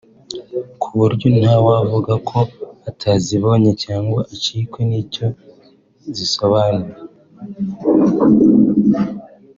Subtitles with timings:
[0.81, 2.39] ku buryo nta wavuga ko
[2.89, 5.27] atazibonye cyangwa acikwe n’icyo
[6.15, 6.93] zisobanuye